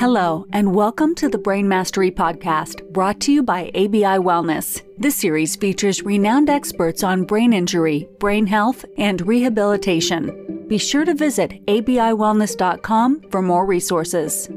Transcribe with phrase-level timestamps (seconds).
[0.00, 4.80] Hello, and welcome to the Brain Mastery Podcast, brought to you by ABI Wellness.
[4.96, 10.64] This series features renowned experts on brain injury, brain health, and rehabilitation.
[10.68, 14.48] Be sure to visit abiwellness.com for more resources.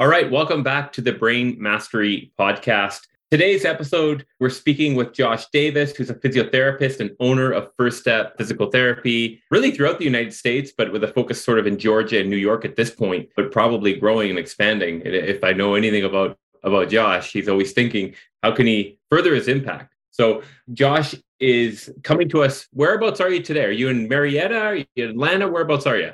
[0.00, 3.06] All right, welcome back to the Brain Mastery Podcast.
[3.32, 8.38] Today's episode, we're speaking with Josh Davis, who's a physiotherapist and owner of First Step
[8.38, 12.20] Physical Therapy, really throughout the United States, but with a focus sort of in Georgia
[12.20, 15.02] and New York at this point, but probably growing and expanding.
[15.04, 19.48] If I know anything about about Josh, he's always thinking, how can he further his
[19.48, 19.92] impact?
[20.12, 22.68] So Josh is coming to us.
[22.74, 23.64] Whereabouts are you today?
[23.64, 24.56] Are you in Marietta?
[24.56, 25.48] Are you in Atlanta?
[25.48, 26.12] Whereabouts are you?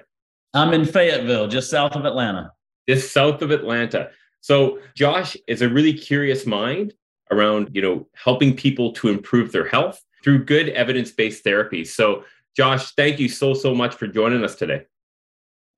[0.55, 2.53] I'm in Fayetteville, just south of Atlanta.
[2.89, 4.09] Just south of Atlanta.
[4.41, 6.95] So Josh is a really curious mind
[7.33, 11.85] around, you know, helping people to improve their health through good evidence-based therapy.
[11.85, 12.25] So,
[12.57, 14.83] Josh, thank you so so much for joining us today.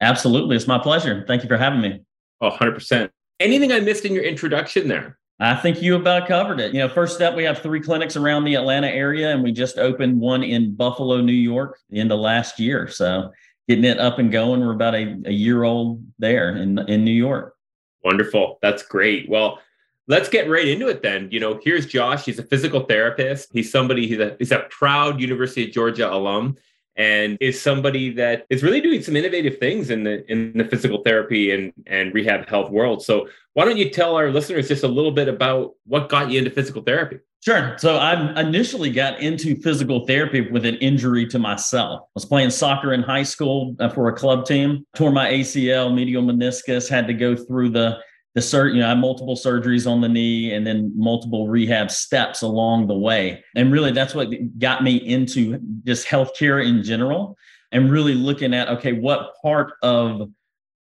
[0.01, 1.25] Absolutely, it's my pleasure.
[1.27, 2.03] Thank you for having me.
[2.41, 3.11] Oh, 100%.
[3.41, 5.19] Anything I missed in your introduction there?
[5.41, 6.73] I think you about covered it.
[6.73, 9.79] You know, first step, we have three clinics around the Atlanta area, and we just
[9.79, 12.87] opened one in Buffalo, New York, in the end of last year.
[12.89, 13.33] So
[13.69, 14.61] getting it up and going.
[14.61, 17.57] We're about a, a year old there in in New York.
[18.05, 18.59] Wonderful.
[18.63, 19.29] That's great.
[19.29, 19.59] Well,
[20.07, 21.29] Let's get right into it then.
[21.31, 22.25] You know, here's Josh.
[22.25, 23.51] He's a physical therapist.
[23.53, 26.57] He's somebody, he's a, he's a proud University of Georgia alum
[26.97, 31.03] and is somebody that is really doing some innovative things in the in the physical
[31.03, 33.03] therapy and and rehab health world.
[33.03, 36.39] So why don't you tell our listeners just a little bit about what got you
[36.39, 37.19] into physical therapy?
[37.45, 37.77] Sure.
[37.79, 42.01] So I initially got into physical therapy with an injury to myself.
[42.03, 45.95] I was playing soccer in high school uh, for a club team, tore my ACL,
[45.95, 47.99] medial meniscus, had to go through the
[48.35, 51.91] the sur- you know, I had multiple surgeries on the knee and then multiple rehab
[51.91, 53.45] steps along the way.
[53.55, 57.37] And really that's what got me into just healthcare in general
[57.71, 60.29] and really looking at okay, what part of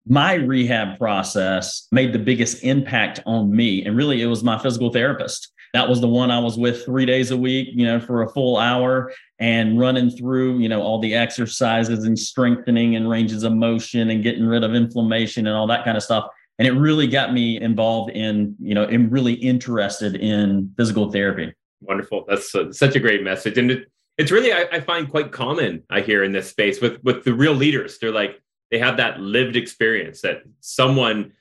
[0.06, 3.84] my rehab process made the biggest impact on me.
[3.84, 5.50] And really it was my physical therapist.
[5.72, 8.28] That was the one I was with three days a week, you know, for a
[8.30, 13.52] full hour and running through, you know, all the exercises and strengthening and ranges of
[13.52, 16.26] motion and getting rid of inflammation and all that kind of stuff
[16.60, 21.52] and it really got me involved in you know i'm really interested in physical therapy.
[21.80, 22.26] Wonderful.
[22.28, 23.56] That's a, such a great message.
[23.56, 27.02] And it, it's really I, I, find quite common i hear in this space with
[27.02, 27.98] with the real leaders.
[27.98, 31.32] They're like they have that lived experience that someone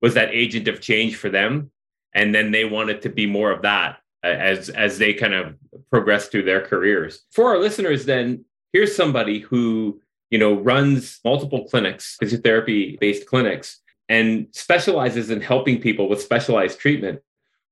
[0.00, 1.70] was that agent of change for them
[2.14, 5.54] and then they wanted to be more of that uh, as as they kind of
[5.90, 7.26] progress through their careers.
[7.30, 10.00] For our listeners then here's somebody who
[10.30, 13.81] you know runs multiple clinics physiotherapy based clinics
[14.12, 17.18] and specializes in helping people with specialized treatment.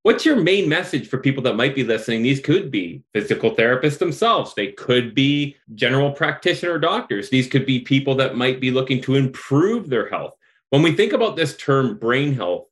[0.01, 2.23] What's your main message for people that might be listening?
[2.23, 4.55] These could be physical therapists themselves.
[4.55, 7.29] They could be general practitioner doctors.
[7.29, 10.33] These could be people that might be looking to improve their health.
[10.71, 12.65] When we think about this term brain health,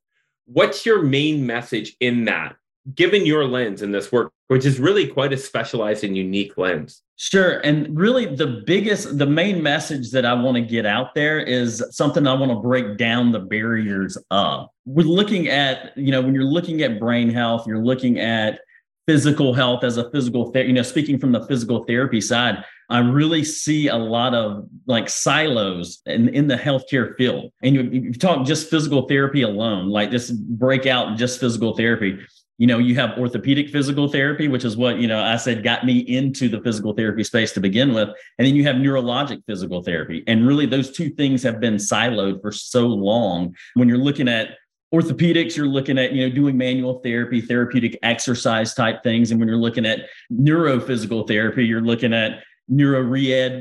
[0.46, 2.56] what's your main message in that,
[2.94, 7.02] given your lens in this work, which is really quite a specialized and unique lens?
[7.16, 7.58] Sure.
[7.60, 11.84] And really, the biggest, the main message that I want to get out there is
[11.90, 14.68] something I want to break down the barriers of.
[14.86, 18.60] We're looking at, you know, when you're looking at brain health, you're looking at
[19.06, 23.00] physical health as a physical therapy, you know, speaking from the physical therapy side, I
[23.00, 27.52] really see a lot of like silos in, in the healthcare field.
[27.62, 32.18] And you, you talk just physical therapy alone, like just break out just physical therapy
[32.60, 35.84] you know you have orthopedic physical therapy which is what you know i said got
[35.84, 38.08] me into the physical therapy space to begin with.
[38.38, 40.22] And then you have neurologic physical therapy.
[40.26, 43.54] And really those two things have been siloed for so long.
[43.74, 44.56] When you're looking at
[44.92, 49.30] orthopedics you're looking at you know doing manual therapy therapeutic exercise type things.
[49.30, 53.08] And when you're looking at neurophysical therapy you're looking at neuro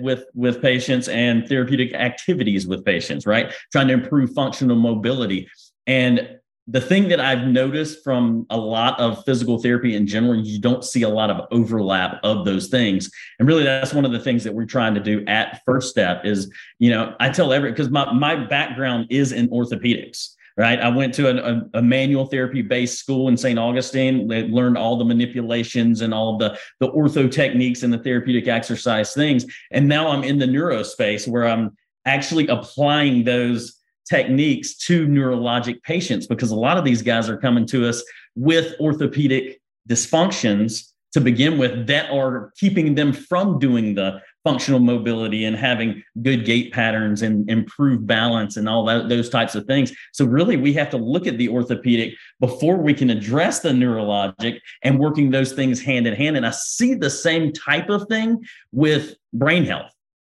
[0.02, 3.54] with with patients and therapeutic activities with patients right?
[3.72, 5.48] Trying to improve functional mobility.
[5.86, 6.40] And
[6.72, 10.84] the thing that I've noticed from a lot of physical therapy in general, you don't
[10.84, 13.10] see a lot of overlap of those things.
[13.40, 16.26] And really that's one of the things that we're trying to do at First Step
[16.26, 20.36] is, you know, I tell every because my, my background is in orthopedics.
[20.58, 20.82] Right.
[20.82, 23.58] I went to a, a, a manual therapy based school in St.
[23.58, 24.28] Augustine.
[24.28, 29.46] Learned all the manipulations and all the, the ortho techniques and the therapeutic exercise things.
[29.72, 33.79] And now I'm in the neuro space where I'm actually applying those
[34.10, 38.04] techniques to neurologic patients because a lot of these guys are coming to us
[38.36, 45.46] with orthopedic dysfunctions to begin with that are keeping them from doing the functional mobility
[45.46, 49.92] and having good gait patterns and improved balance and all that, those types of things.
[50.14, 54.60] So really we have to look at the orthopedic before we can address the neurologic
[54.84, 56.38] and working those things hand in hand.
[56.38, 59.92] And I see the same type of thing with brain health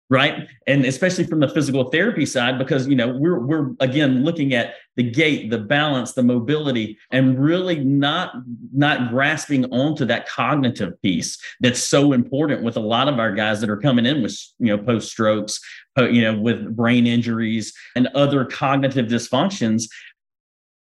[0.09, 0.47] right?
[0.67, 4.75] And especially from the physical therapy side because you know we're we're again looking at
[4.95, 8.33] the gait the balance the mobility and really not
[8.73, 13.59] not grasping onto that cognitive piece that's so important with a lot of our guys
[13.61, 15.59] that are coming in with you know post strokes
[15.97, 19.87] you know with brain injuries and other cognitive dysfunctions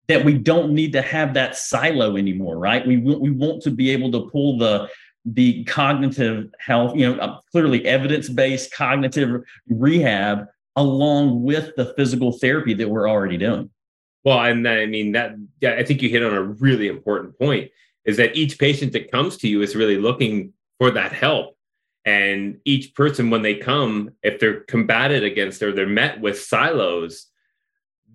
[0.07, 2.85] that we don't need to have that silo anymore right?
[2.85, 4.87] We we want to be able to pull the
[5.25, 10.45] the cognitive health, you know, clearly evidence based cognitive rehab
[10.75, 13.69] along with the physical therapy that we're already doing.
[14.23, 17.71] Well, and I mean that I think you hit on a really important point
[18.05, 21.57] is that each patient that comes to you is really looking for that help.
[22.05, 27.27] And each person, when they come, if they're combated against or they're met with silos,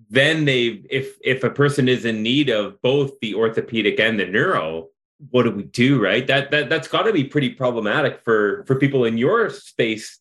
[0.09, 4.25] then they if if a person is in need of both the orthopedic and the
[4.25, 4.89] neuro,
[5.29, 6.25] what do we do right?
[6.25, 10.19] That that that's got to be pretty problematic for for people in your space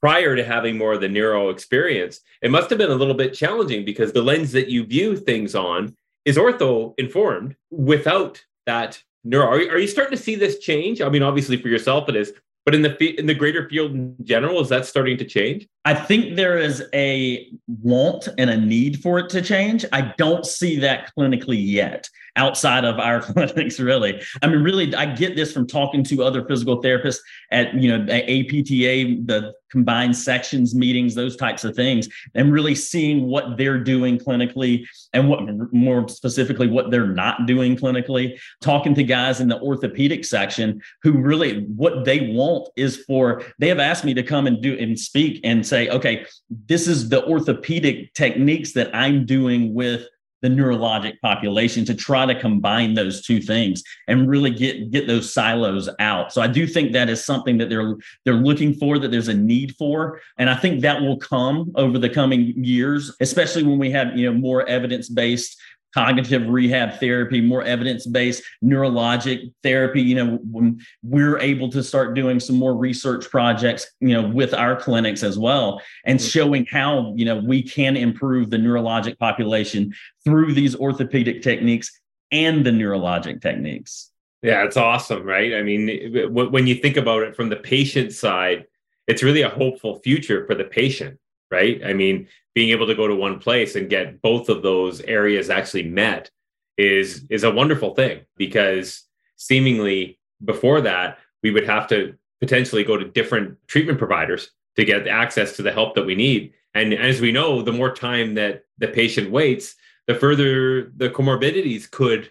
[0.00, 2.20] prior to having more of the neuro experience.
[2.40, 5.54] It must have been a little bit challenging because the lens that you view things
[5.54, 9.46] on is ortho informed without that neuro.
[9.46, 11.00] Are, are you starting to see this change?
[11.00, 12.32] I mean obviously for yourself it is
[12.64, 15.68] but in the in the greater field in general is that starting to change?
[15.84, 19.84] I think there is a want and a need for it to change.
[19.92, 24.22] I don't see that clinically yet outside of our clinics really.
[24.42, 27.18] I mean really i get this from talking to other physical therapists
[27.50, 32.74] at you know at apta the combined sections meetings those types of things and really
[32.74, 34.84] seeing what they're doing clinically
[35.14, 35.40] and what
[35.72, 38.38] more specifically what they're not doing clinically.
[38.60, 43.68] Talking to guys in the orthopedic section who really what they want is for they
[43.68, 46.26] have asked me to come and do and speak and say okay
[46.66, 50.06] this is the orthopedic techniques that i'm doing with
[50.42, 55.32] the neurologic population to try to combine those two things and really get get those
[55.32, 56.32] silos out.
[56.32, 59.34] So I do think that is something that they're they're looking for that there's a
[59.34, 63.90] need for and I think that will come over the coming years especially when we
[63.90, 65.60] have you know more evidence based
[65.94, 70.02] cognitive rehab therapy, more evidence based neurologic therapy.
[70.02, 74.54] You know, when we're able to start doing some more research projects, you know, with
[74.54, 76.28] our clinics as well, and mm-hmm.
[76.28, 79.92] showing how, you know, we can improve the neurologic population
[80.24, 81.90] through these orthopedic techniques
[82.30, 84.10] and the neurologic techniques.
[84.42, 85.54] Yeah, it's awesome, right?
[85.54, 88.64] I mean, when you think about it from the patient side,
[89.06, 91.18] it's really a hopeful future for the patient
[91.52, 91.80] right?
[91.84, 95.50] I mean, being able to go to one place and get both of those areas
[95.50, 96.30] actually met
[96.78, 99.04] is is a wonderful thing because
[99.36, 105.06] seemingly before that we would have to potentially go to different treatment providers to get
[105.06, 108.64] access to the help that we need and as we know the more time that
[108.78, 109.76] the patient waits
[110.06, 112.30] the further the comorbidities could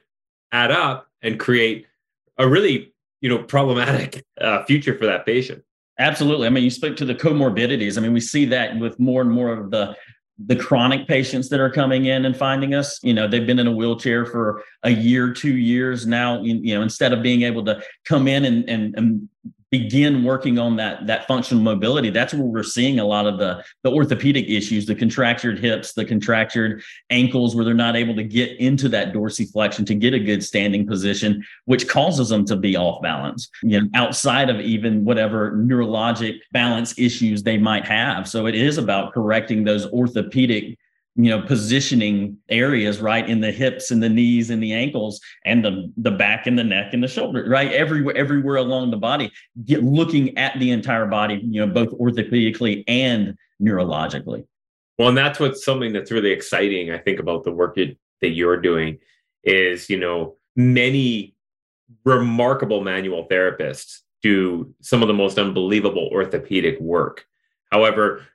[0.51, 1.85] add up and create
[2.39, 5.63] a really you know problematic uh, future for that patient
[5.99, 6.47] Absolutely.
[6.47, 7.97] I mean, you spoke to the comorbidities.
[7.97, 9.95] I mean, we see that with more and more of the
[10.47, 13.67] the chronic patients that are coming in and finding us you know they've been in
[13.67, 17.79] a wheelchair for a year two years now you know instead of being able to
[18.05, 19.29] come in and, and, and
[19.71, 23.63] begin working on that that functional mobility that's where we're seeing a lot of the
[23.83, 28.59] the orthopedic issues the contractured hips the contractured ankles where they're not able to get
[28.59, 33.01] into that dorsiflexion to get a good standing position which causes them to be off
[33.01, 38.27] balance you know outside of even whatever neurologic balance issues they might have.
[38.27, 40.77] So it is about correcting those orthopedic
[41.15, 45.63] you know positioning areas right in the hips and the knees and the ankles and
[45.65, 47.71] the the back and the neck and the shoulder right?
[47.73, 49.31] Everywhere everywhere along the body
[49.65, 54.45] get looking at the entire body you know both orthopedically and neurologically.
[54.97, 58.29] Well and that's what's something that's really exciting i think about the work that, that
[58.29, 58.97] you're doing
[59.43, 61.35] is you know many
[62.05, 67.25] remarkable manual therapists do some of the most unbelievable orthopedic work.
[67.71, 68.25] However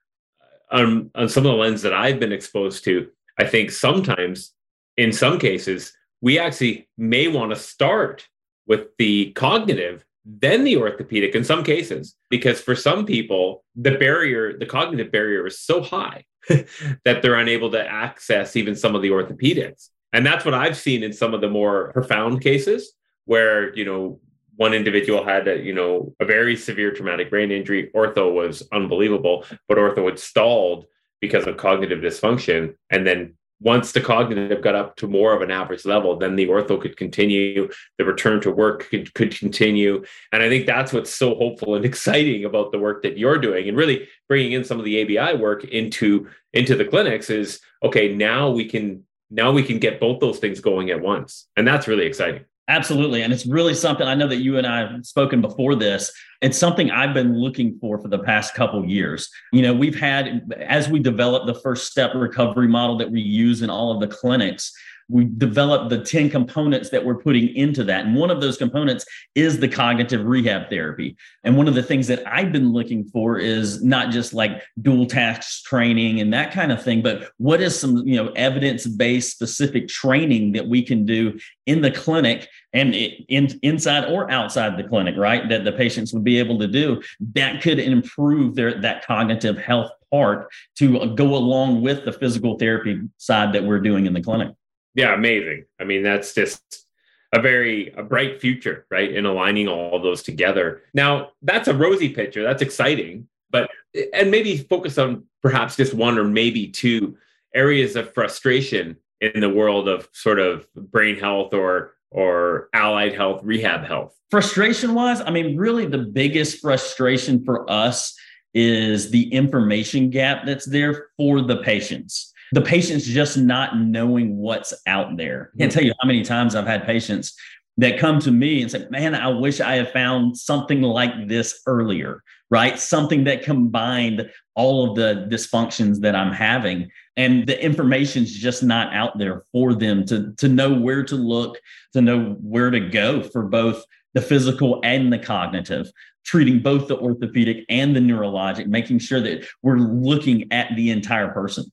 [0.70, 3.08] on, on some of the lens that I've been exposed to,
[3.38, 4.52] I think sometimes,
[4.96, 8.26] in some cases, we actually may want to start
[8.66, 14.58] with the cognitive, then the orthopedic in some cases, because for some people, the barrier,
[14.58, 19.11] the cognitive barrier is so high that they're unable to access even some of the
[19.11, 19.90] orthopedics.
[20.12, 22.92] And that's what I've seen in some of the more profound cases
[23.26, 24.20] where, you know,
[24.56, 27.90] one individual had a, you know a very severe traumatic brain injury.
[27.94, 30.86] Ortho was unbelievable but ortho had stalled
[31.20, 32.75] because of cognitive dysfunction.
[32.90, 36.46] And then once the cognitive got up to more of an average level then the
[36.46, 40.04] ortho could continue the return to work could, could continue.
[40.32, 43.68] And i think that's what's so hopeful and exciting about the work that you're doing
[43.68, 48.14] and really bringing in some of the abi work into into the clinics is okay
[48.14, 51.48] now we can now we can get both those things going at once.
[51.56, 53.23] And that's really exciting Absolutely.
[53.23, 56.12] And it's really something I know that you and I have spoken before this.
[56.42, 59.30] It's something I've been looking for for the past couple years.
[59.52, 63.62] You know, we've had, as we develop the first step recovery model that we use
[63.62, 64.73] in all of the clinics,
[65.08, 68.06] we developed the 10 components that we're putting into that.
[68.06, 71.16] And one of those components is the cognitive rehab therapy.
[71.44, 75.06] And one of the things that I've been looking for is not just like dual
[75.06, 79.88] task training and that kind of thing, but what is some, you know, evidence-based specific
[79.88, 85.16] training that we can do in the clinic and in, inside or outside the clinic,
[85.16, 85.48] right?
[85.48, 87.00] That the patients would be able to do
[87.34, 90.48] that could improve their that cognitive health part
[90.78, 94.54] to go along with the physical therapy side that we're doing in the clinic
[94.96, 95.66] yeah, amazing.
[95.78, 96.86] I mean, that's just
[97.32, 99.12] a very a bright future, right?
[99.12, 100.82] In aligning all those together.
[100.94, 102.42] Now, that's a rosy picture.
[102.42, 103.70] That's exciting, but
[104.14, 107.16] and maybe focus on perhaps just one or maybe two
[107.54, 113.42] areas of frustration in the world of sort of brain health or or allied health,
[113.44, 114.16] rehab health.
[114.30, 118.16] Frustration wise, I mean, really the biggest frustration for us
[118.54, 124.72] is the information gap that's there for the patients the patient's just not knowing what's
[124.86, 125.50] out there.
[125.54, 125.78] I can't mm-hmm.
[125.78, 127.36] tell you how many times I've had patients
[127.78, 131.60] that come to me and say, Man, I wish I had found something like this
[131.66, 132.78] earlier, right?
[132.78, 136.90] Something that combined all of the dysfunctions that I'm having.
[137.16, 141.58] And the information's just not out there for them to, to know where to look,
[141.92, 143.84] to know where to go for both
[144.14, 145.90] the physical and the cognitive,
[146.24, 151.28] treating both the orthopedic and the neurologic, making sure that we're looking at the entire
[151.28, 151.64] person.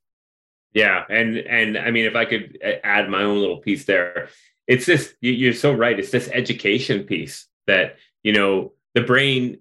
[0.74, 4.30] Yeah, and and I mean, if I could uh, add my own little piece there,
[4.68, 5.14] it's this.
[5.22, 6.00] You're so right.
[6.00, 9.60] It's this education piece that you know the brain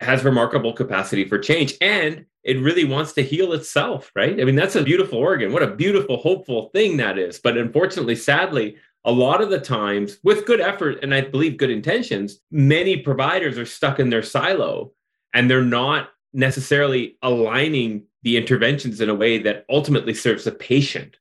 [0.00, 4.10] has remarkable capacity for change, and it really wants to heal itself.
[4.14, 4.40] Right?
[4.40, 5.52] I mean, that's a beautiful organ.
[5.52, 7.38] What a beautiful, hopeful thing that is.
[7.38, 11.70] But unfortunately, sadly, a lot of the times, with good effort and I believe good
[11.70, 14.92] intentions, many providers are stuck in their silo,
[15.32, 21.16] and they're not necessarily aligning the interventions in a way that ultimately serves the patient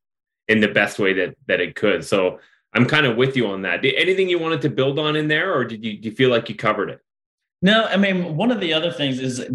[0.47, 2.03] in the best way that that it could.
[2.03, 2.39] So
[2.73, 3.81] I'm kind of with you on that.
[3.81, 6.49] Did, anything you wanted to build on in there, or did you, you feel like
[6.49, 7.01] you covered it?
[7.61, 9.45] No, I mean one of the other things is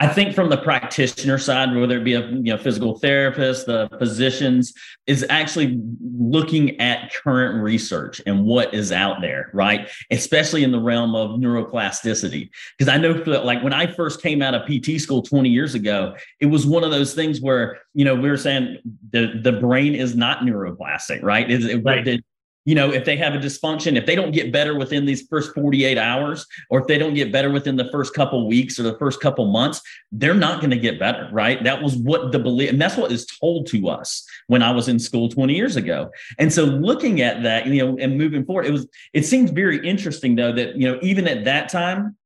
[0.00, 3.88] I think from the practitioner side, whether it be a you know physical therapist, the
[3.98, 4.74] physicians,
[5.06, 5.80] is actually
[6.18, 9.88] looking at current research and what is out there, right?
[10.10, 12.50] Especially in the realm of neuroplasticity.
[12.76, 15.76] Because I know that like when I first came out of PT school 20 years
[15.76, 18.78] ago, it was one of those things where, you know, we were saying
[19.10, 21.48] the, the brain is not neuroplastic, right?
[21.48, 22.20] It, it, right
[22.64, 25.54] you know, if they have a dysfunction, if they don't get better within these first
[25.54, 28.98] 48 hours, or if they don't get better within the first couple weeks or the
[28.98, 31.62] first couple months, they're not going to get better, right?
[31.62, 34.88] That was what the belief, and that's what is told to us when I was
[34.88, 36.10] in school 20 years ago.
[36.38, 39.86] And so looking at that, you know, and moving forward, it was, it seems very
[39.86, 42.16] interesting though, that, you know, even at that time,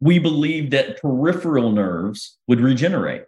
[0.00, 3.24] we believed that peripheral nerves would regenerate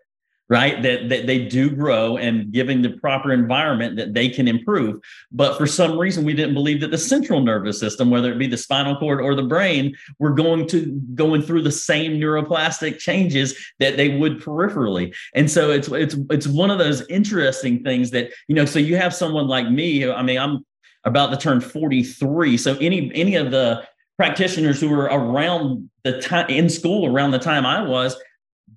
[0.52, 0.82] right?
[0.82, 5.00] That, that they do grow and giving the proper environment that they can improve.
[5.30, 8.48] But for some reason, we didn't believe that the central nervous system, whether it be
[8.48, 13.56] the spinal cord or the brain, were going to going through the same neuroplastic changes
[13.78, 15.14] that they would peripherally.
[15.34, 18.98] And so it's it's it's one of those interesting things that, you know, so you
[18.98, 20.66] have someone like me, I mean, I'm
[21.04, 22.58] about to turn 43.
[22.58, 27.38] So any any of the practitioners who were around the time in school around the
[27.38, 28.14] time I was,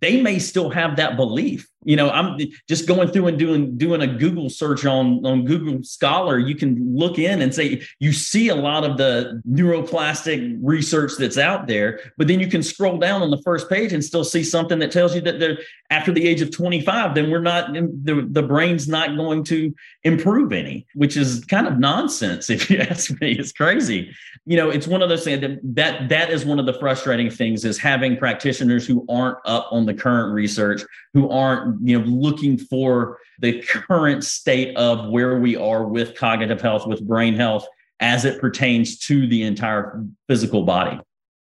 [0.02, 1.68] they may still have that belief.
[1.86, 2.38] You know, I'm
[2.68, 6.40] just going through and doing doing a Google search on on Google Scholar.
[6.40, 11.38] You can look in and say you see a lot of the neuroplastic research that's
[11.38, 14.44] out there, but then you can scroll down on the first page and still see
[14.44, 15.60] something that tells you that they're
[15.92, 19.74] after the age of 25, then we're not the the brain's not going to
[20.04, 23.34] improve any, which is kind of nonsense if you ask me.
[23.34, 24.12] It's crazy.
[24.46, 27.30] You know, it's one of those things that that that is one of the frustrating
[27.30, 30.82] things is having practitioners who aren't up on the current research,
[31.14, 36.62] who aren't, you know, looking for the current state of where we are with cognitive
[36.62, 37.68] health, with brain health
[38.00, 41.00] as it pertains to the entire physical body.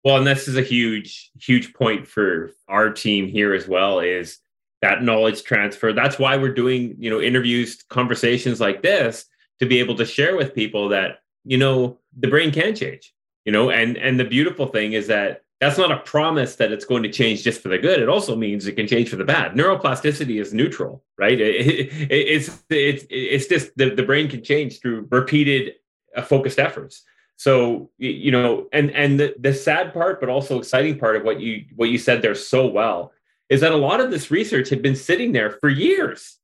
[0.05, 4.39] Well, and this is a huge, huge point for our team here as well is
[4.83, 5.93] that knowledge transfer.
[5.93, 9.25] That's why we're doing, you know, interviews, conversations like this
[9.59, 13.13] to be able to share with people that, you know, the brain can change,
[13.45, 16.85] you know, and and the beautiful thing is that that's not a promise that it's
[16.85, 18.01] going to change just for the good.
[18.01, 19.53] It also means it can change for the bad.
[19.53, 21.41] Neuroplasticity is neutral, right?
[21.41, 25.75] It, it, it's it's it's just the, the brain can change through repeated
[26.15, 27.03] uh, focused efforts.
[27.37, 31.41] So you know, and and the, the sad part, but also exciting part of what
[31.41, 33.13] you what you said there so well
[33.49, 36.39] is that a lot of this research had been sitting there for years.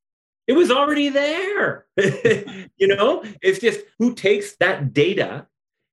[0.46, 1.86] It was already there.
[1.96, 5.46] you know, it's just who takes that data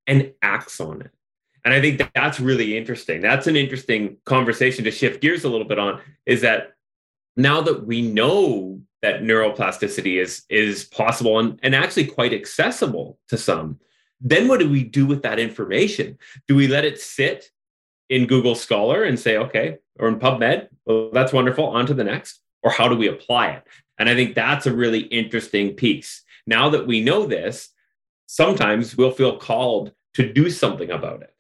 [0.08, 1.12] and acts on it.
[1.70, 3.22] And I think that that's really interesting.
[3.22, 6.74] That's an interesting conversation to shift gears a little bit on is that
[7.38, 13.38] now that we know that neuroplasticity is is possible and, and actually quite accessible to
[13.38, 13.80] some,
[14.20, 16.18] then what do we do with that information?
[16.48, 17.52] Do we let it sit
[18.10, 22.04] in Google Scholar and say, okay, or in PubMed, well, that's wonderful, on to the
[22.04, 22.40] next?
[22.64, 23.64] Or how do we apply it?
[24.00, 26.24] And I think that's a really interesting piece.
[26.48, 27.70] Now that we know this,
[28.26, 31.36] sometimes we'll feel called to do something about it.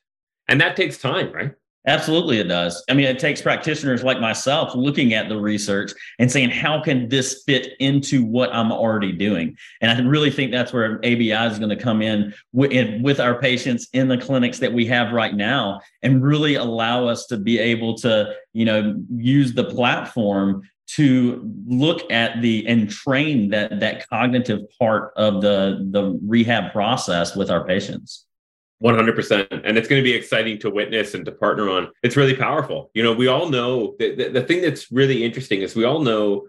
[0.50, 1.54] And that takes time, right?
[1.88, 2.84] Absolutely, it does.
[2.90, 7.08] I mean, it takes practitioners like myself looking at the research and saying, how can
[7.08, 9.58] this fit into what I'm already doing?
[9.80, 13.88] And I really think that's where ABI is going to come in with, our patients
[13.94, 17.96] in the clinics that we have right now and really allow us to be able
[18.00, 20.62] to, you know, use the platform
[20.96, 27.36] to look at the and train that that cognitive part of the the rehab process
[27.36, 28.26] with our patients
[28.84, 31.92] 100% and it's going to be exciting to witness and to partner on.
[32.02, 32.92] It's really powerful.
[32.94, 36.00] You know we all know the, the, the thing that's really interesting is we all
[36.00, 36.48] know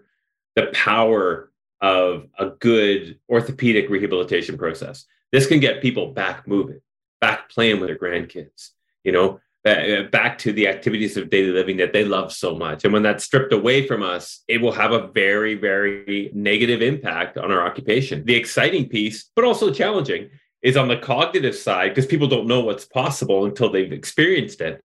[0.55, 5.05] the power of a good orthopedic rehabilitation process.
[5.31, 6.79] This can get people back moving
[7.19, 8.71] back playing with their grandkids
[9.03, 12.83] you know uh, back to the activities of daily living that they love so much.
[12.83, 17.37] And when that's stripped away from us it will have a very very negative impact
[17.37, 18.25] on our occupation.
[18.25, 20.29] The exciting piece but also challenging
[20.61, 24.81] is on the cognitive side because people don't know what's possible until they've experienced it.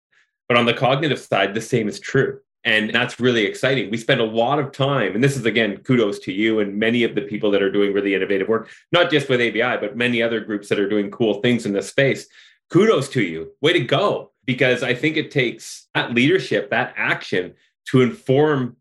[0.48, 2.40] But on the cognitive side, the same is true.
[2.64, 3.90] And that's really exciting.
[3.90, 7.02] We spend a lot of time, and this is again, kudos to you and many
[7.02, 10.22] of the people that are doing really innovative work, not just with ABI, but many
[10.22, 12.26] other groups that are doing cool things in this space.
[12.70, 13.52] Kudos to you.
[13.60, 14.30] Way to go.
[14.44, 17.54] Because I think it takes that leadership, that action
[17.86, 18.76] to inform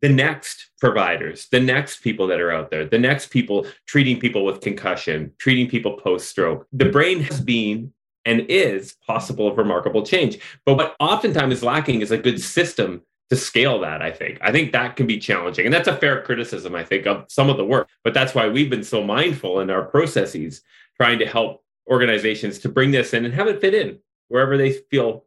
[0.00, 4.44] the next providers, the next people that are out there, the next people treating people
[4.44, 6.66] with concussion, treating people post stroke.
[6.72, 7.92] The brain has been
[8.24, 10.38] and is possible of remarkable change.
[10.66, 14.38] But what oftentimes is lacking is a good system to scale that, I think.
[14.40, 15.66] I think that can be challenging.
[15.66, 17.88] And that's a fair criticism, I think, of some of the work.
[18.04, 20.62] But that's why we've been so mindful in our processes,
[20.96, 24.72] trying to help organizations to bring this in and have it fit in wherever they
[24.72, 25.24] feel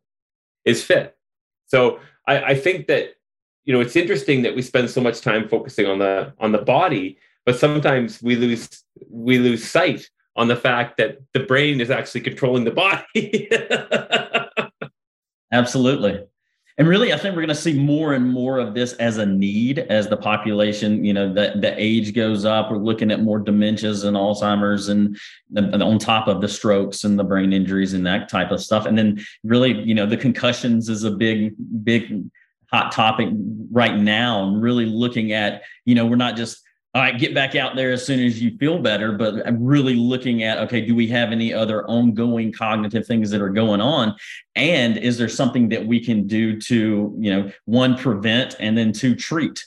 [0.66, 1.16] is fit.
[1.68, 3.16] So I, I think that
[3.66, 6.58] you know it's interesting that we spend so much time focusing on the on the
[6.58, 11.92] body but sometimes we lose we lose sight on the fact that the brain is
[11.92, 13.50] actually controlling the body.
[15.52, 16.24] Absolutely.
[16.78, 19.26] And really i think we're going to see more and more of this as a
[19.26, 22.72] need as the population you know the, the age goes up.
[22.72, 25.18] We're looking at more dementias and alzheimer's and,
[25.56, 28.86] and on top of the strokes and the brain injuries and that type of stuff.
[28.86, 32.24] And then really you know the concussions is a big big
[32.72, 33.30] hot topic
[33.72, 37.56] right now and really looking at, you know, we're not just all right, get back
[37.56, 39.14] out there as soon as you feel better.
[39.14, 43.42] But I'm really looking at, okay, do we have any other ongoing cognitive things that
[43.42, 44.16] are going on?
[44.56, 48.92] And is there something that we can do to, you know, one, prevent and then
[48.92, 49.66] two, treat,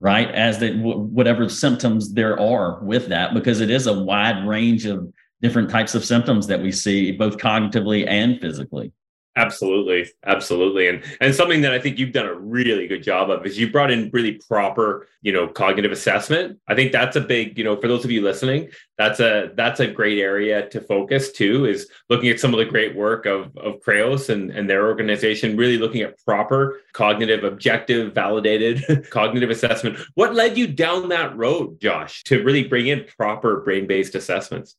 [0.00, 0.30] right?
[0.30, 5.10] As that whatever symptoms there are with that, because it is a wide range of
[5.40, 8.92] different types of symptoms that we see, both cognitively and physically.
[9.38, 13.44] Absolutely, absolutely, and and something that I think you've done a really good job of
[13.44, 16.58] is you brought in really proper, you know, cognitive assessment.
[16.68, 19.80] I think that's a big, you know, for those of you listening, that's a that's
[19.80, 21.66] a great area to focus too.
[21.66, 25.54] Is looking at some of the great work of of Creyos and and their organization,
[25.54, 29.98] really looking at proper cognitive, objective, validated cognitive assessment.
[30.14, 34.76] What led you down that road, Josh, to really bring in proper brain based assessments?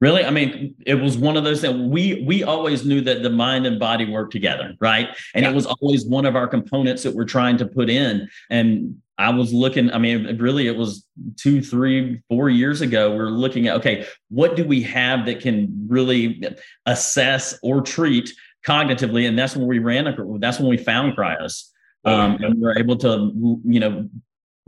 [0.00, 3.30] Really, I mean, it was one of those that we we always knew that the
[3.30, 5.08] mind and body work together, right?
[5.34, 5.50] And yeah.
[5.50, 8.28] it was always one of our components that we're trying to put in.
[8.48, 11.04] And I was looking, I mean, really, it was
[11.36, 13.10] two, three, four years ago.
[13.10, 16.44] We are looking at okay, what do we have that can really
[16.86, 18.32] assess or treat
[18.64, 19.28] cognitively?
[19.28, 20.04] And that's when we ran.
[20.38, 21.14] That's when we found.
[21.18, 24.08] Oh, um, and we were able to, you know,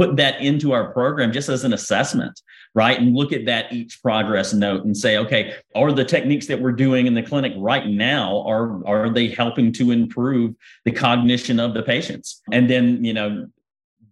[0.00, 2.40] put that into our program just as an assessment,
[2.74, 2.98] right?
[2.98, 6.72] And look at that each progress note and say, okay, are the techniques that we're
[6.72, 10.54] doing in the clinic right now are are they helping to improve
[10.86, 12.40] the cognition of the patients?
[12.50, 13.48] And then, you know,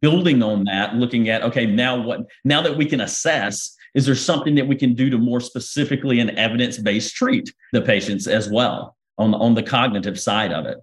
[0.02, 4.14] building on that, looking at okay, now what now that we can assess is there
[4.14, 8.94] something that we can do to more specifically and evidence-based treat the patients as well
[9.16, 10.76] on, on the cognitive side of it?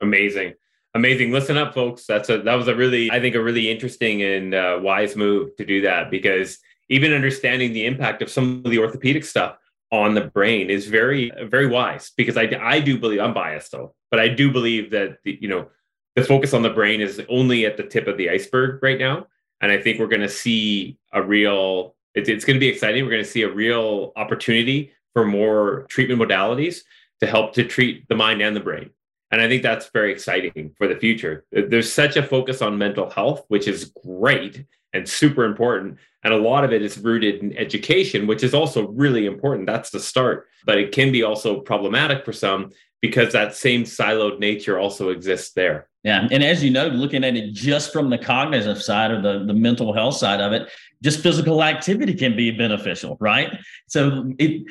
[0.00, 0.54] Amazing.
[0.96, 1.32] Amazing.
[1.32, 2.06] Listen up, folks.
[2.06, 5.56] That's a that was a really, I think, a really interesting and uh, wise move
[5.56, 9.56] to do that because even understanding the impact of some of the orthopedic stuff
[9.90, 12.12] on the brain is very, very wise.
[12.16, 15.48] Because I, I do believe I'm biased though, but I do believe that the, you
[15.48, 15.68] know
[16.14, 19.26] the focus on the brain is only at the tip of the iceberg right now,
[19.60, 21.96] and I think we're going to see a real.
[22.14, 23.02] It's, it's going to be exciting.
[23.02, 26.82] We're going to see a real opportunity for more treatment modalities
[27.18, 28.90] to help to treat the mind and the brain.
[29.30, 31.44] And I think that's very exciting for the future.
[31.50, 35.98] There's such a focus on mental health, which is great and super important.
[36.22, 39.66] And a lot of it is rooted in education, which is also really important.
[39.66, 40.46] That's the start.
[40.64, 42.70] But it can be also problematic for some
[43.02, 45.88] because that same siloed nature also exists there.
[46.04, 46.28] Yeah.
[46.30, 49.52] And as you know, looking at it just from the cognitive side or the, the
[49.52, 50.70] mental health side of it,
[51.02, 53.58] just physical activity can be beneficial, right?
[53.88, 54.66] So it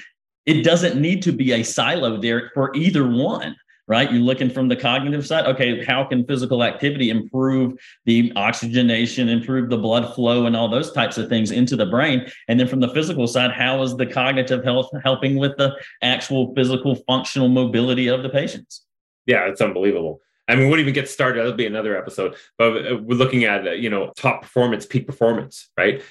[0.45, 3.55] it doesn't need to be a silo there for either one
[3.87, 4.11] right?
[4.11, 5.45] You're looking from the cognitive side.
[5.45, 10.91] Okay, how can physical activity improve the oxygenation, improve the blood flow, and all those
[10.91, 12.29] types of things into the brain?
[12.47, 16.53] And then from the physical side, how is the cognitive health helping with the actual
[16.55, 18.85] physical functional mobility of the patients?
[19.25, 20.21] Yeah, it's unbelievable.
[20.47, 21.39] I mean, we won't even get started.
[21.39, 22.35] That'll be another episode.
[22.57, 26.01] But uh, we're looking at, uh, you know, top performance, peak performance, right?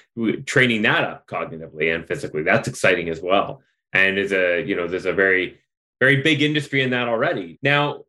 [0.46, 2.42] Training that up cognitively and physically.
[2.42, 3.62] That's exciting as well.
[3.92, 5.58] And is a, you know, there's a very
[6.02, 7.60] very big industry in that already.
[7.62, 8.02] Now,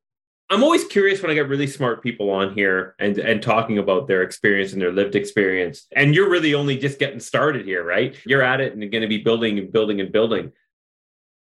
[0.49, 4.07] I'm always curious when I get really smart people on here and and talking about
[4.07, 5.85] their experience and their lived experience.
[5.95, 8.17] And you're really only just getting started here, right?
[8.25, 10.53] You're at it and you're going to be building and building and building.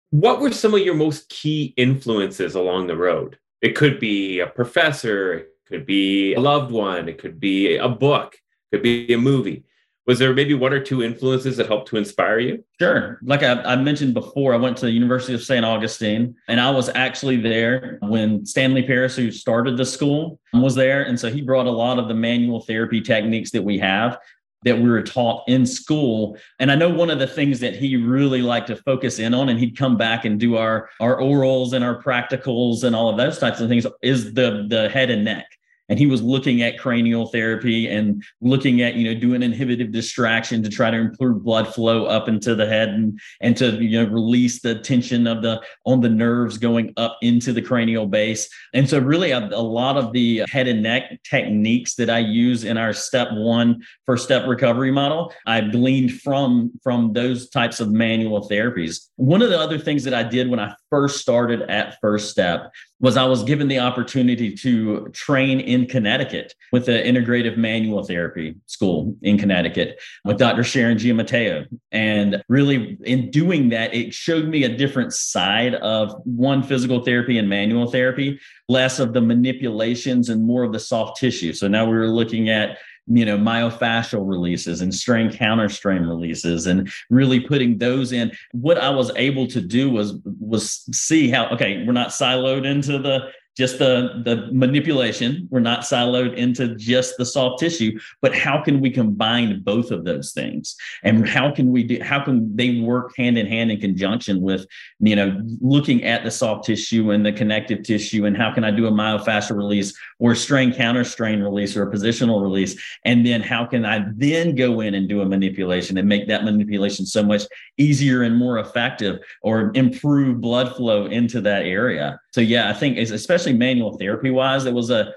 [0.10, 3.38] What were some of your most key influences along the road?
[3.62, 7.88] It could be a professor, it could be a loved one, it could be a
[7.90, 9.66] book, it could be a movie
[10.10, 12.66] was there maybe one or two influences that helped to inspire you?
[12.82, 13.20] Sure.
[13.22, 15.64] Like I, I, mentioned before, I went to the University of St.
[15.64, 21.04] Augustine and I was actually there when Stanley Paris, who started the school, was there.
[21.04, 24.18] And so he brought a lot of the manual therapy techniques that we have
[24.64, 26.40] that we were taught in school.
[26.58, 29.50] And I know one of the things that he really liked to focus in on,
[29.50, 33.18] and he'd come back and do our, our orals and our practicals and all of
[33.18, 35.46] those types of things, is the, the head and neck
[35.90, 40.64] and he was looking at cranial therapy and looking at you know doing inhibitive distraction
[40.64, 44.10] to try to improve blood flow up into the head and and to you know
[44.10, 48.48] release the tension of the on the nerves going up into the cranial base.
[48.74, 52.64] And so really a, a lot of the head and neck techniques that i use
[52.64, 57.92] in our step one first step recovery model i've gleaned from from those types of
[57.92, 59.08] manual therapies.
[59.16, 62.72] One of the other things that i did when i first started at first step
[63.00, 68.56] was I was given the opportunity to train in Connecticut with the integrative manual therapy
[68.66, 70.64] school in Connecticut with Dr.
[70.64, 71.66] Sharon Giammatteo.
[71.92, 77.38] And really, in doing that, it showed me a different side of one physical therapy
[77.38, 81.54] and manual therapy, less of the manipulations and more of the soft tissue.
[81.54, 82.78] So now we were looking at
[83.10, 88.32] you know myofascial releases and strain counter strain releases and really putting those in.
[88.52, 93.00] What i was able to do was was see how okay we're not siloed into
[93.00, 95.48] the just the the manipulation.
[95.52, 100.06] We're not siloed into just the soft tissue but how can we combine both of
[100.06, 100.78] those things?
[101.04, 104.66] And how can we do how can they work hand in hand in conjunction with
[105.00, 108.72] you know looking at the soft tissue and the connective tissue and how can i
[108.72, 113.42] do a myofascial release or strain counter strain release or a positional release and then
[113.42, 117.24] how can i then go in and do a manipulation and make that manipulation so
[117.24, 117.44] much
[117.78, 122.98] easier and more effective or improve blood flow into that area so yeah i think
[122.98, 125.14] especially manual therapy wise, it was a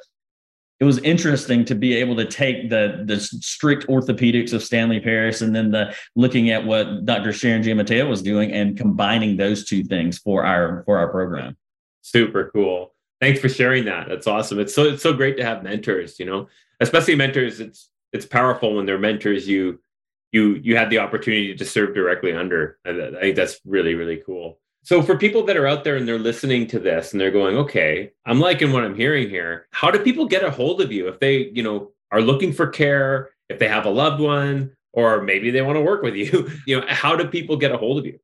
[0.83, 5.41] it was interesting to be able to take the the strict orthopedics of Stanley Paris
[5.41, 7.33] and then the looking at what Dr.
[7.33, 11.57] Sharon Giammatteo was doing and combining those two things for our for our program.
[12.01, 12.93] Super cool.
[13.23, 14.09] Thanks for sharing that.
[14.09, 14.59] That's awesome.
[14.59, 16.49] It's so it's so great to have mentors, you know,
[16.81, 17.61] especially mentors.
[17.61, 19.79] It's it's powerful when they're mentors you
[20.33, 22.81] you you had the opportunity to serve directly under.
[22.85, 24.59] I think that's really really cool.
[24.83, 27.57] So, for people that are out there and they're listening to this and they're going,
[27.59, 29.69] okay, I'm liking what I'm hearing here.
[29.71, 32.67] How do people get a hold of you if they, you know, are looking for
[32.67, 36.51] care, if they have a loved one, or maybe they want to work with you?
[36.67, 38.19] You know, how do people get a hold of you?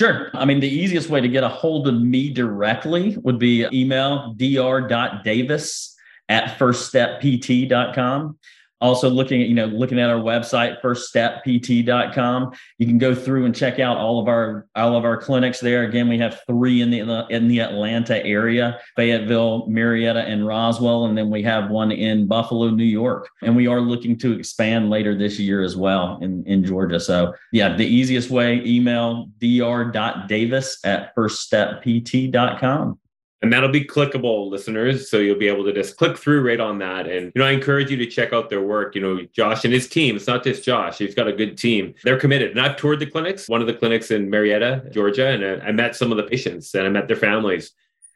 [0.00, 0.30] Sure.
[0.34, 4.34] I mean, the easiest way to get a hold of me directly would be email
[4.34, 5.96] dr.davis
[6.28, 8.38] at firststeppt.com
[8.82, 13.54] also looking at you know looking at our website firststeppt.com you can go through and
[13.54, 15.84] check out all of our all of our clinics there.
[15.84, 21.16] Again we have three in the in the atlanta area fayetteville marietta and roswell and
[21.16, 23.28] then we have one in buffalo new york.
[23.42, 26.98] And we are looking to expand later this year as well in in georgia.
[26.98, 32.98] So yeah the easiest way email dr.davis at firststeppt.com
[33.42, 35.10] and that'll be clickable listeners.
[35.10, 37.08] So you'll be able to just click through right on that.
[37.08, 38.94] And you know i encourage you to check out their work.
[38.94, 40.98] You know josh and his team it's not just josh.
[40.98, 41.94] He's got a good team.
[42.04, 42.52] They're committed.
[42.52, 45.96] And i've toured the clinics one of the clinics in marietta georgia and i met
[45.96, 47.72] some of the patients and i met their families.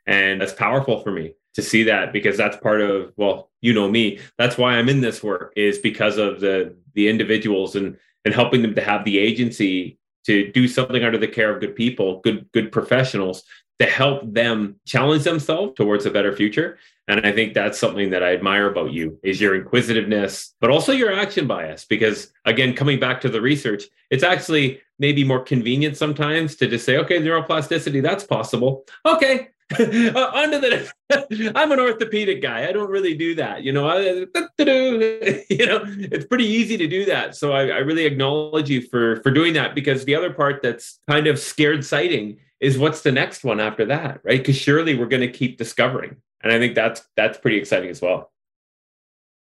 [0.07, 3.89] And that's powerful for me to see that because that's part of well you know
[3.89, 8.35] me that's why i'm in this work is because of the the individuals and and
[8.35, 12.21] helping them to have the agency to do something under the care of good people,
[12.21, 13.45] good good professionals
[13.79, 16.79] to help them challenge themselves towards a better future.
[17.09, 20.93] And I think that's something that I admire about you is your inquisitiveness, but also
[20.93, 21.85] your action bias.
[21.85, 26.85] Because again, coming back to the research, it's actually maybe more convenient sometimes to just
[26.85, 28.85] say, okay, neuroplasticity, that's possible.
[29.05, 29.49] Okay,
[29.81, 30.89] uh, under the
[31.57, 33.99] i'm an orthopedic guy i don't really do that you know I,
[34.59, 39.21] you know it's pretty easy to do that so I, I really acknowledge you for
[39.23, 43.13] for doing that because the other part that's kind of scared sighting is what's the
[43.13, 44.39] next one after that right?
[44.39, 46.17] Because surely we're going to keep discovering.
[46.43, 48.33] And i think that's that's pretty exciting as well.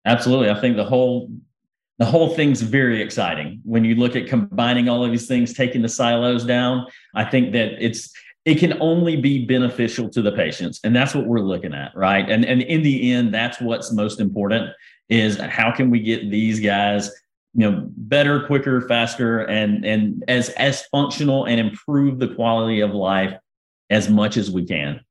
[0.06, 0.50] Absolutely.
[0.50, 1.30] I think the whole
[1.98, 3.62] the whole thing's very exciting.
[3.64, 7.54] When you look at combining all of these things taking the silos down i think
[7.54, 8.12] that it's
[8.46, 10.80] it can only be beneficial to the patients.
[10.84, 12.30] And that's what we're looking at right?
[12.30, 14.72] And and in the end that's what's most important
[15.10, 17.12] is how can we get these guys
[17.54, 22.92] you know better quicker faster and and as as functional and improve the quality of
[22.92, 23.38] life
[23.90, 25.02] as much as we can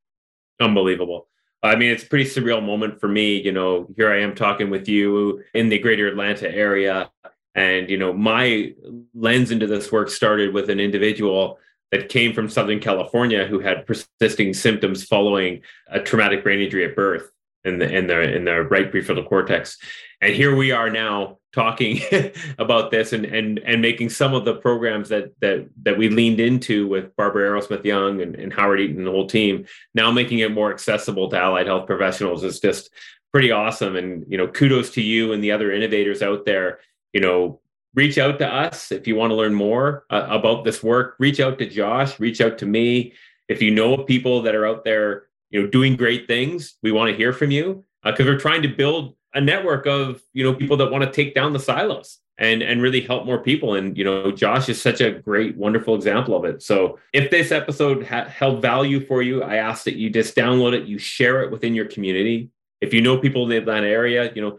[0.60, 1.28] unbelievable
[1.62, 3.40] I mean, it's a pretty surreal moment for me.
[3.40, 7.10] You know, here I am talking with you in the greater Atlanta area.
[7.54, 8.74] And, you know, my
[9.14, 11.58] lens into this work started with an individual
[11.90, 16.94] that came from Southern California who had persisting symptoms following a traumatic brain injury at
[16.94, 17.30] birth
[17.64, 19.78] in the in the in the right prefrontal cortex.
[20.20, 22.00] And here we are now talking
[22.58, 26.40] about this and and and making some of the programs that that that we leaned
[26.40, 30.40] into with Barbara Arrowsmith Young and, and Howard Eaton and the whole team, now making
[30.40, 32.90] it more accessible to allied health professionals is just
[33.32, 33.96] pretty awesome.
[33.96, 36.80] And you know, kudos to you and the other innovators out there.
[37.12, 37.60] You know,
[37.94, 41.16] reach out to us if you want to learn more uh, about this work.
[41.18, 43.14] Reach out to Josh, reach out to me.
[43.48, 47.10] If you know people that are out there, you know, doing great things, we want
[47.10, 50.52] to hear from you because uh, we're trying to build a network of you know
[50.52, 53.96] people that want to take down the silos and and really help more people and
[53.96, 58.04] you know josh is such a great wonderful example of it so if this episode
[58.04, 61.50] ha- held value for you i ask that you just download it you share it
[61.50, 64.58] within your community if you know people in the atlanta area you know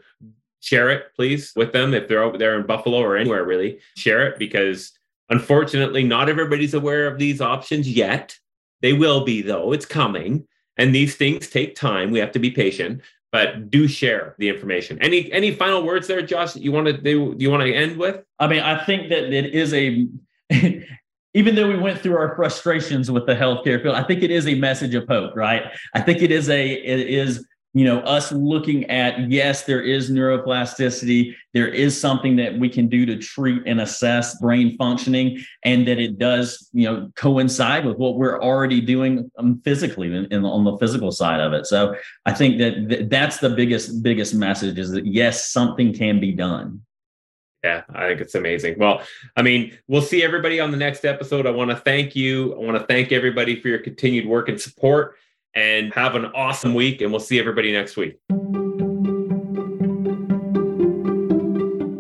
[0.62, 3.80] share it, please, with them if they're over there in Buffalo or anywhere, really.
[3.96, 4.92] Share it because
[5.30, 8.38] unfortunately, not everybody's aware of these options yet.
[8.82, 9.74] They will be, though.
[9.74, 10.48] It's coming.
[10.78, 12.12] And these things take time.
[12.12, 14.98] We have to be patient, but do share the information.
[15.02, 17.98] Any any final words there, Josh, that you want to do you want to end
[17.98, 18.24] with?
[18.40, 20.08] I mean, I think that it is a
[21.34, 24.48] even though we went through our frustrations with the healthcare field, I think it is
[24.48, 25.64] a message of hope, right?
[25.94, 30.10] I think it is a it is you know us looking at yes there is
[30.10, 35.88] neuroplasticity there is something that we can do to treat and assess brain functioning and
[35.88, 40.44] that it does you know coincide with what we're already doing um, physically in, in,
[40.46, 44.34] on the physical side of it so i think that th- that's the biggest biggest
[44.34, 46.82] message is that yes something can be done
[47.62, 48.80] yeah, I think it's amazing.
[48.80, 49.02] Well,
[49.36, 51.46] I mean, we'll see everybody on the next episode.
[51.46, 52.54] I want to thank you.
[52.54, 55.18] I want to thank everybody for your continued work and support
[55.56, 57.02] and have an awesome week.
[57.02, 58.20] And we'll see everybody next week.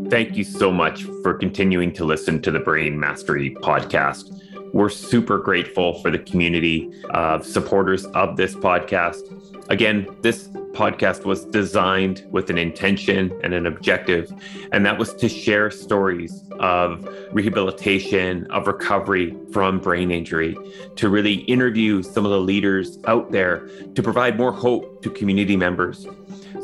[0.10, 4.42] Thank you so much for continuing to listen to the Brain Mastery podcast.
[4.74, 9.22] We're super grateful for the community of supporters of this podcast.
[9.70, 14.32] Again, this podcast was designed with an intention and an objective,
[14.72, 20.56] and that was to share stories of rehabilitation, of recovery from brain injury,
[20.96, 25.58] to really interview some of the leaders out there to provide more hope to community
[25.58, 26.08] members.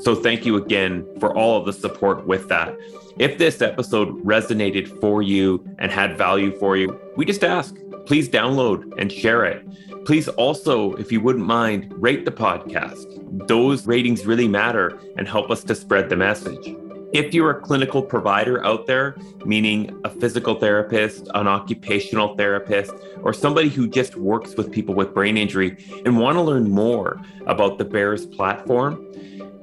[0.01, 2.75] So, thank you again for all of the support with that.
[3.17, 7.73] If this episode resonated for you and had value for you, we just ask
[8.05, 9.65] please download and share it.
[10.05, 13.47] Please also, if you wouldn't mind, rate the podcast.
[13.47, 16.75] Those ratings really matter and help us to spread the message.
[17.13, 19.15] If you're a clinical provider out there,
[19.45, 25.13] meaning a physical therapist, an occupational therapist, or somebody who just works with people with
[25.13, 29.05] brain injury and want to learn more about the BEARS platform,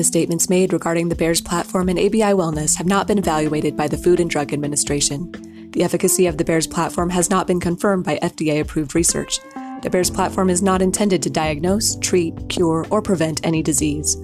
[0.02, 3.86] The statements made regarding the BEARS platform and ABI Wellness have not been evaluated by
[3.86, 5.30] the Food and Drug Administration.
[5.70, 9.38] The efficacy of the BEARS platform has not been confirmed by FDA approved research.
[9.82, 14.16] The BEARS platform is not intended to diagnose, treat, cure, or prevent any disease.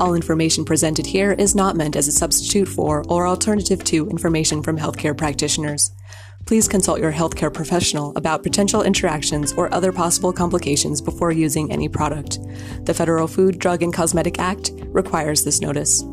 [0.00, 4.62] All information presented here is not meant as a substitute for or alternative to information
[4.62, 5.90] from healthcare practitioners.
[6.46, 11.88] Please consult your healthcare professional about potential interactions or other possible complications before using any
[11.88, 12.38] product.
[12.84, 16.04] The Federal Food, Drug, and Cosmetic Act requires this notice.